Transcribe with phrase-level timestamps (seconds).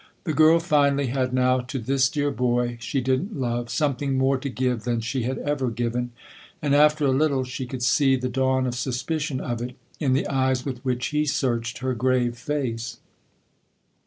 [0.23, 4.49] The girl, finally, had now, to this dear boy she didn't love, something more to
[4.49, 6.09] give than she had ever given;
[6.59, 10.25] and after a little she could see the dawn of suspicion of it in the
[10.27, 12.97] eyes with which he searched her grave face.